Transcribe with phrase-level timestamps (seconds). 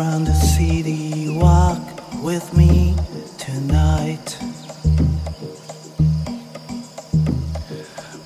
[0.00, 1.84] around the city, walk
[2.22, 2.94] with me
[3.36, 4.28] tonight.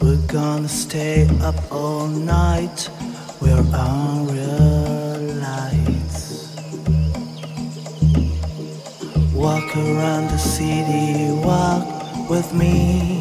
[0.00, 2.88] We're gonna stay up all night,
[3.42, 6.22] we're on real lights.
[9.34, 11.84] Walk around the city, walk
[12.30, 13.13] with me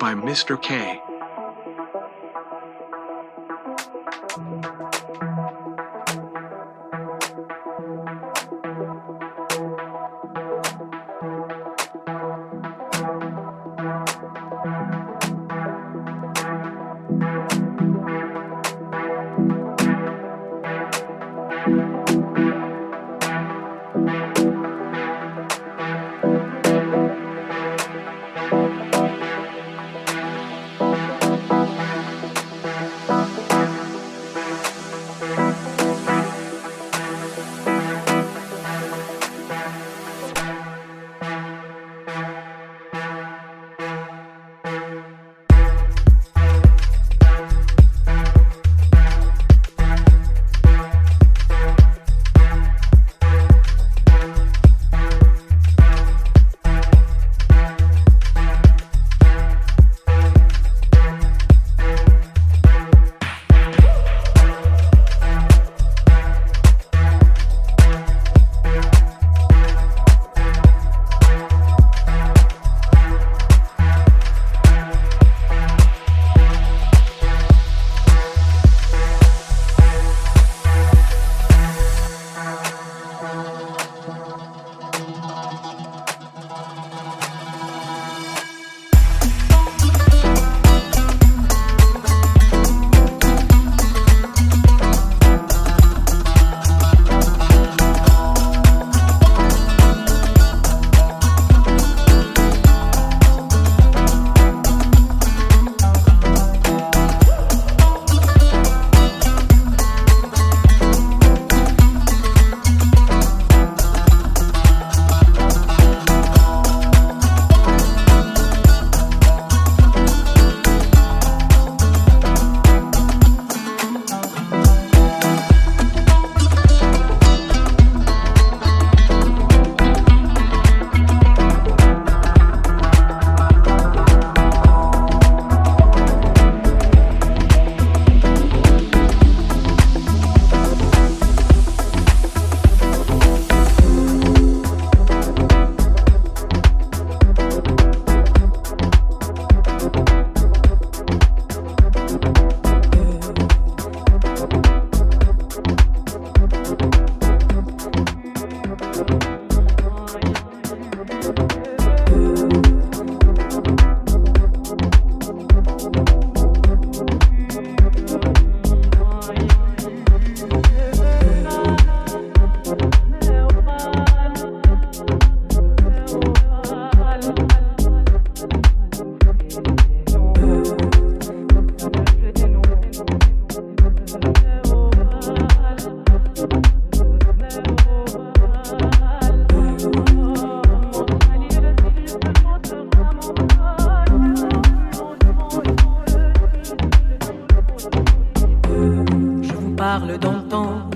[0.00, 0.58] by Mr.
[0.60, 0.98] K.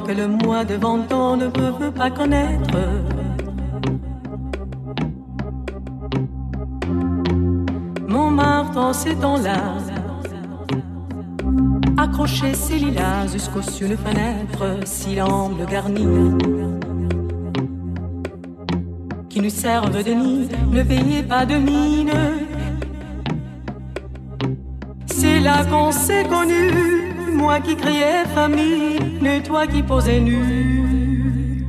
[0.07, 2.75] que le mois de ans ne peut pas connaître.
[8.09, 9.75] Mon marteau ces temps-là
[11.97, 16.07] accroché ses lilas jusqu'aux la fenêtre si le garni
[19.29, 22.13] qui nous servent de nid ne payez pas de mine.
[25.07, 27.04] C'est là qu'on s'est connus
[27.35, 31.67] moi qui criais famille, et toi qui posais nu.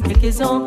[0.03, 0.64] quelques-uns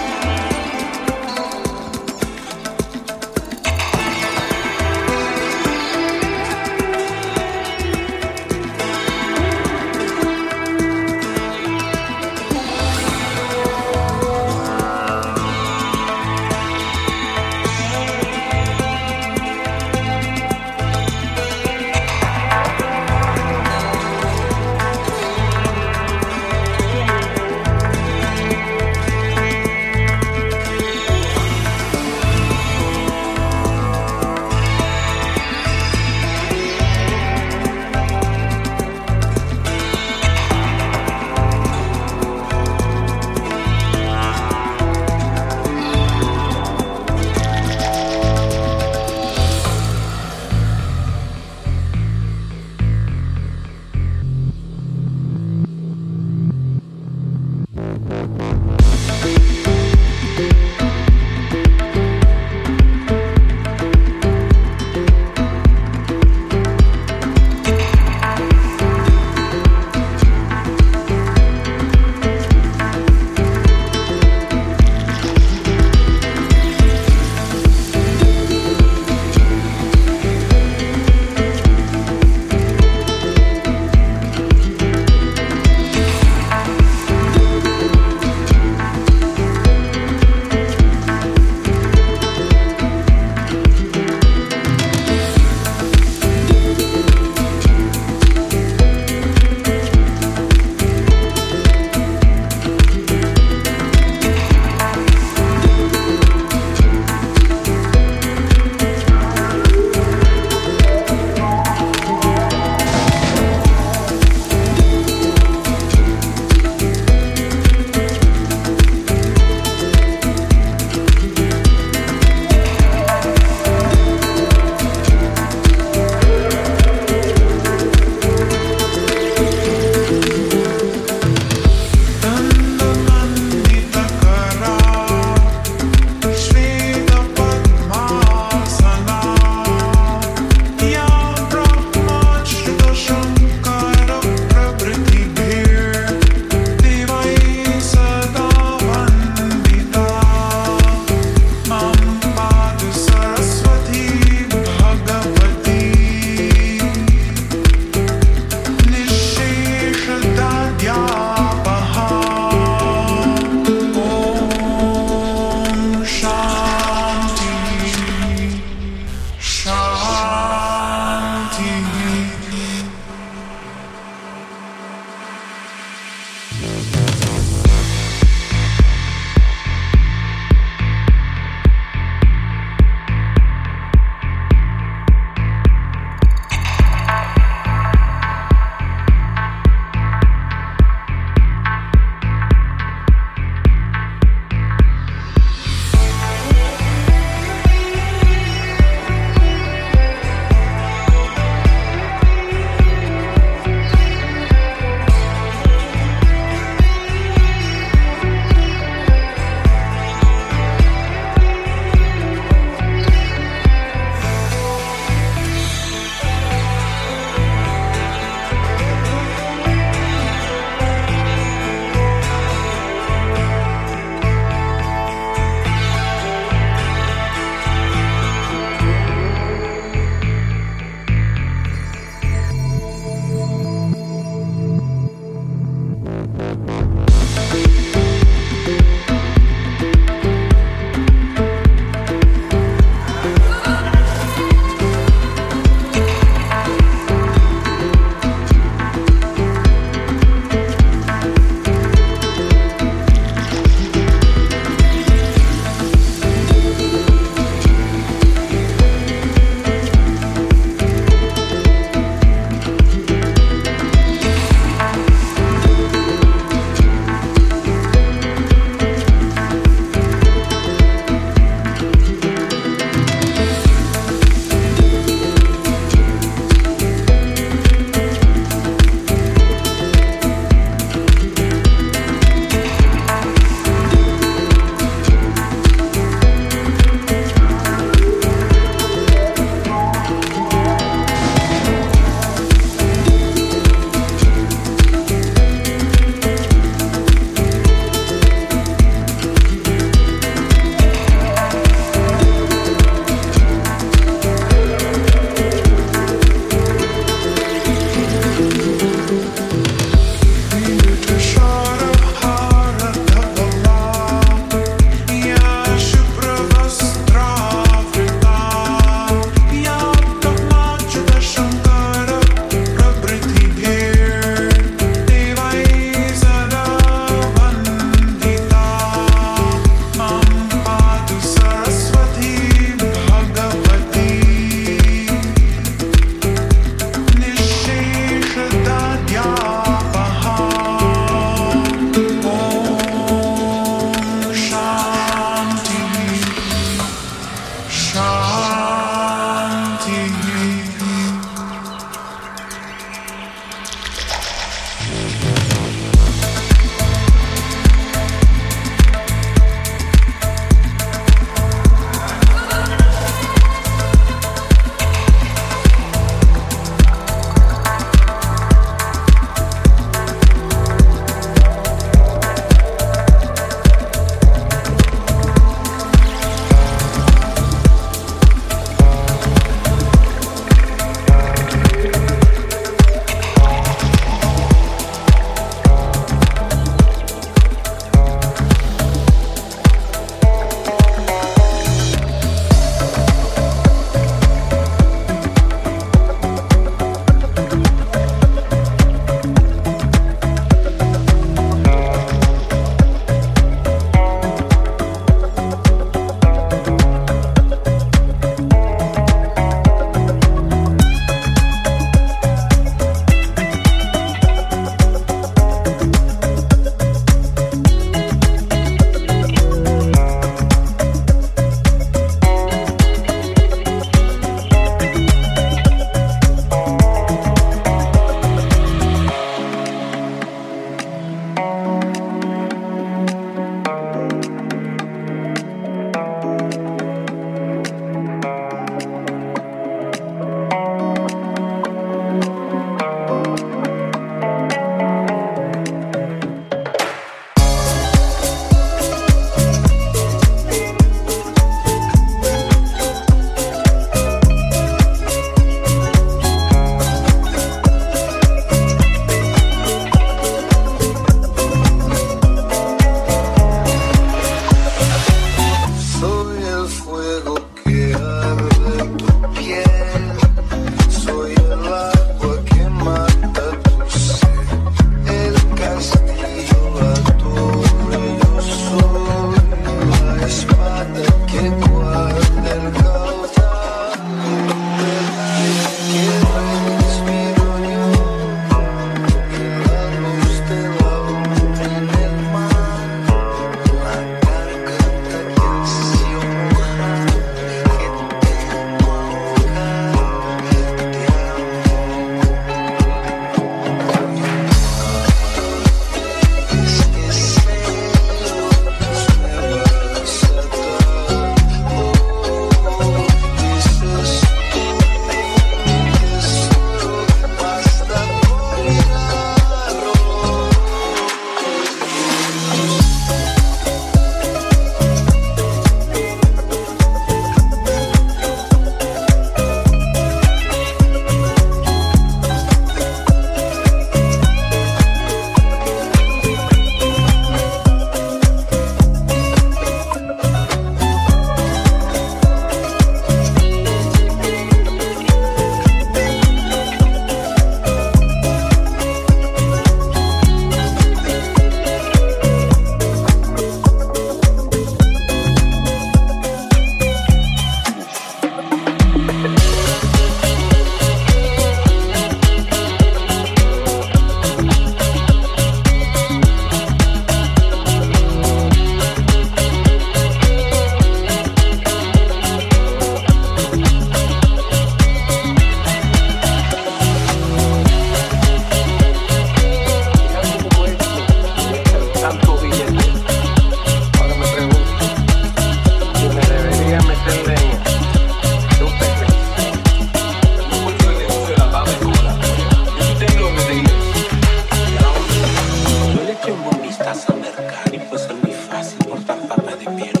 [597.08, 600.00] a mercar y pues es muy fácil portar papas de miedo.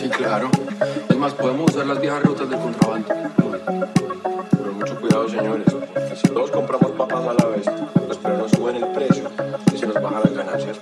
[0.00, 0.50] Sí, claro.
[1.08, 3.08] Es más, podemos usar las viejas rutas de contrabando.
[3.36, 5.66] Pero mucho cuidado, señores.
[6.20, 7.66] si todos compramos papas a la vez,
[8.08, 9.30] los perros suben el precio
[9.74, 10.78] y se nos bajan las ganancias.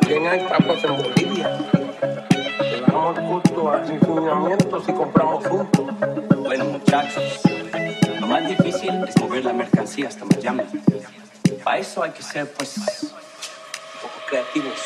[0.00, 1.58] También hay trampas en Bolivia.
[2.60, 5.86] Tenemos culto a refinamientos y compramos juntos.
[6.38, 7.22] Bueno, muchachos,
[8.20, 10.64] lo más difícil es mover la mercancía hasta Miami.
[11.64, 12.76] Para eso hay que ser, pues,
[14.32, 14.82] creativos.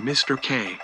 [0.00, 0.40] Mr.
[0.40, 0.78] K.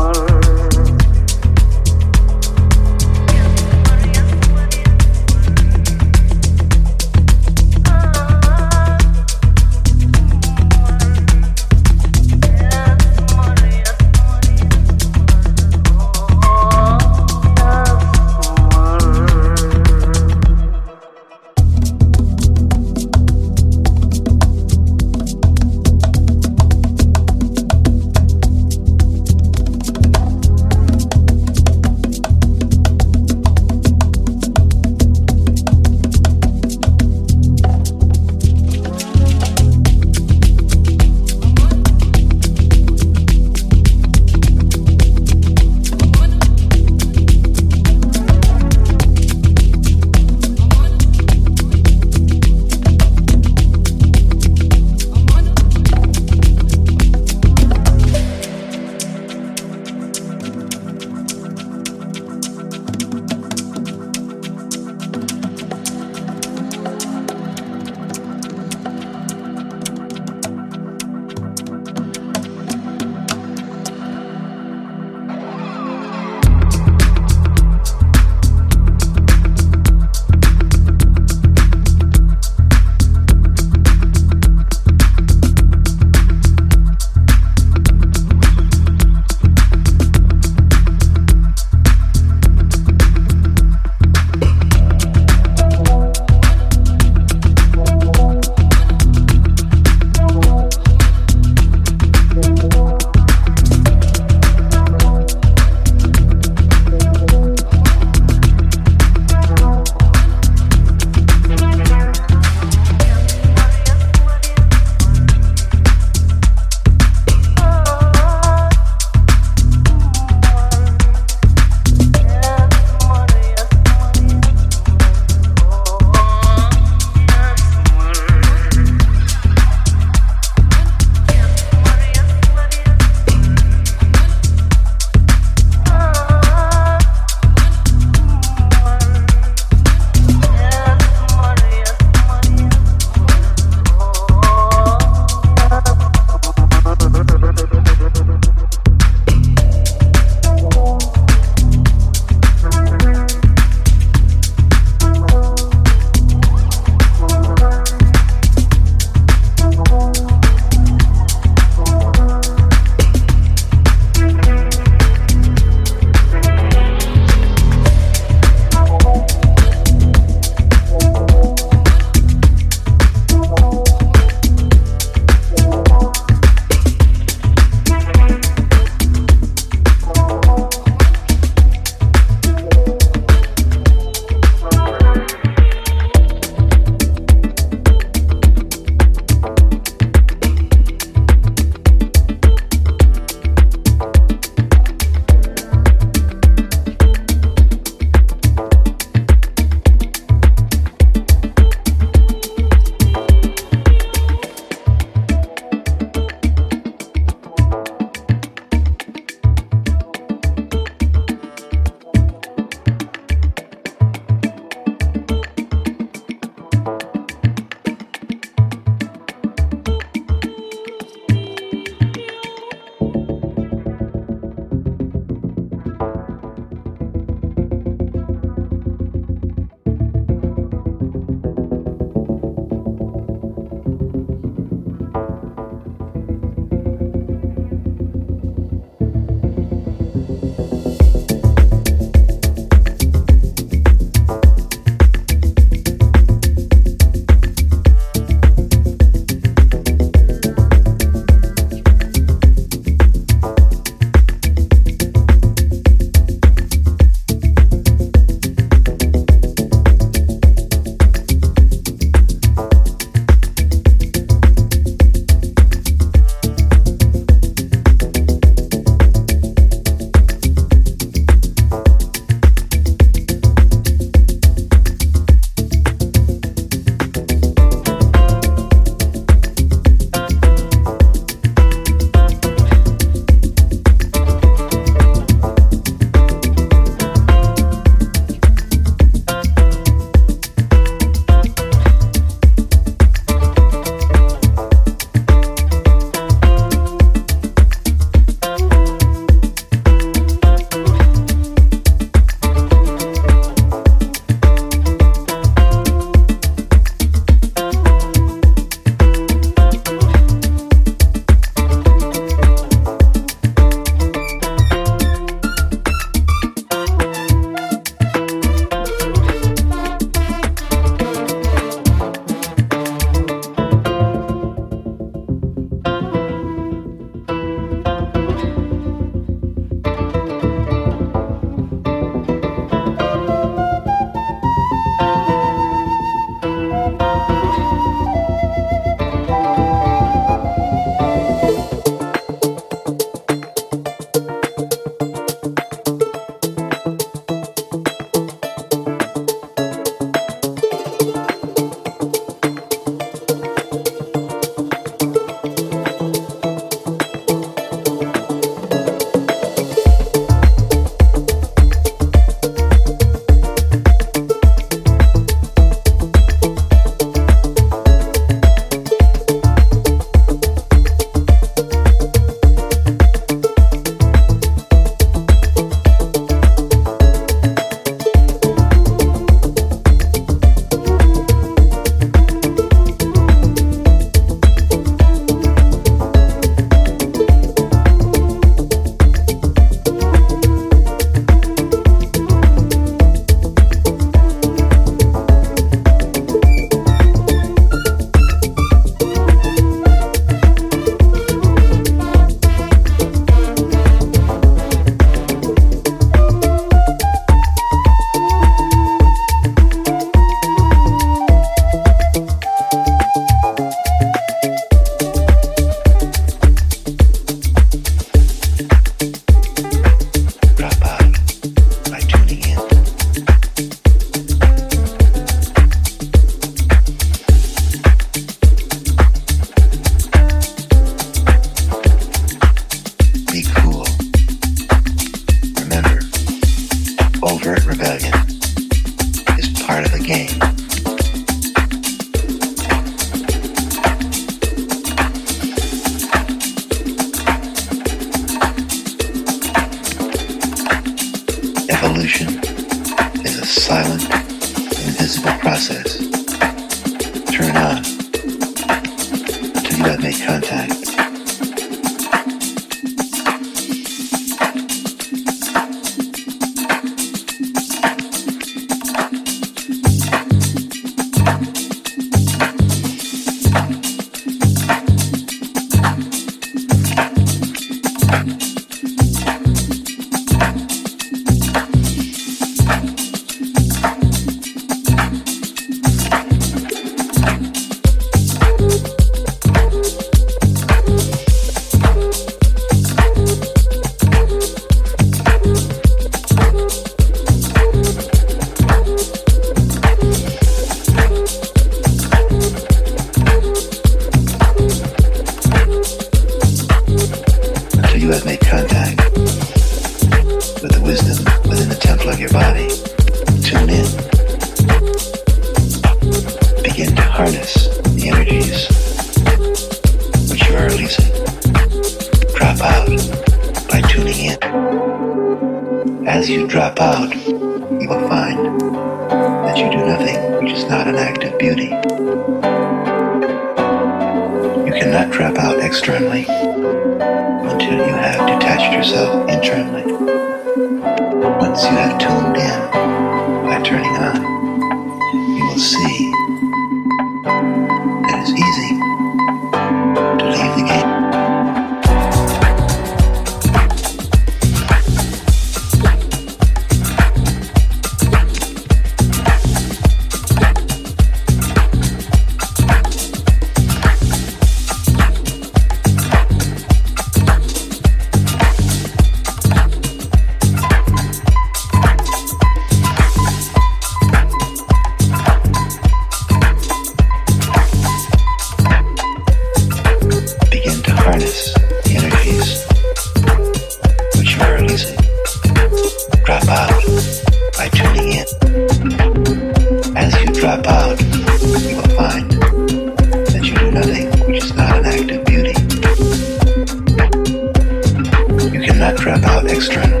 [599.01, 600.00] Grandal extra.